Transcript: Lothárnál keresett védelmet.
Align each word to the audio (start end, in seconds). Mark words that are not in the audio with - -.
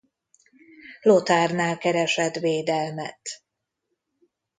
Lothárnál 1.01 1.77
keresett 1.77 2.35
védelmet. 2.37 3.43